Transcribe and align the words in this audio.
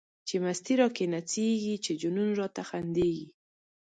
چی 0.27 0.35
مستی 0.43 0.73
را 0.79 0.87
کی 0.95 1.05
نڅیږی، 1.13 1.73
چی 1.83 1.91
جنون 2.01 2.29
راته 2.39 2.61
خندیږی 2.69 3.27